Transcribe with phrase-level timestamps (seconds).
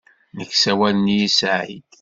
[0.37, 1.83] Nek sawalen-iyi Saɛid.